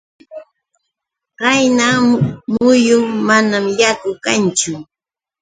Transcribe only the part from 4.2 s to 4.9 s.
karqachu.